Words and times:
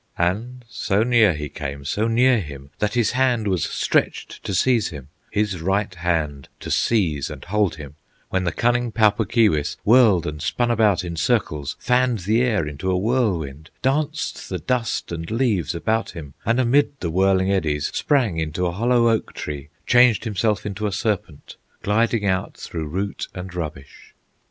And 0.17 0.65
so 0.67 1.03
near 1.03 1.33
he 1.35 1.47
came, 1.47 1.85
so 1.85 2.07
near 2.07 2.39
him, 2.39 2.71
That 2.79 2.95
his 2.95 3.11
hand 3.11 3.47
was 3.47 3.63
stretched 3.65 4.43
to 4.45 4.55
seize 4.55 4.87
him, 4.89 5.09
His 5.29 5.61
right 5.61 5.93
hand 5.93 6.49
to 6.61 6.71
seize 6.71 7.29
and 7.29 7.45
hold 7.45 7.75
him, 7.75 7.93
When 8.29 8.43
the 8.43 8.51
cunning 8.51 8.91
Pau 8.91 9.11
Puk 9.11 9.31
Keewis 9.31 9.77
Whirled 9.83 10.25
and 10.25 10.41
spun 10.41 10.71
about 10.71 11.03
in 11.03 11.17
circles, 11.17 11.75
Fanned 11.79 12.21
the 12.21 12.41
air 12.41 12.65
into 12.67 12.89
a 12.89 12.97
whirlwind, 12.97 13.69
Danced 13.83 14.49
the 14.49 14.57
dust 14.57 15.11
and 15.11 15.29
leaves 15.29 15.75
about 15.75 16.09
him, 16.17 16.33
And 16.47 16.59
amid 16.59 16.99
the 16.99 17.11
whirling 17.11 17.51
eddies 17.51 17.91
Sprang 17.93 18.39
into 18.39 18.65
a 18.65 18.71
hollow 18.71 19.07
oak 19.07 19.33
tree, 19.35 19.69
Changed 19.85 20.23
himself 20.23 20.65
into 20.65 20.87
a 20.87 20.91
serpent, 20.91 21.57
Gliding 21.83 22.25
out 22.25 22.57
through 22.57 22.87
root 22.87 23.27
and 23.35 23.53
rubbish. 23.53 24.15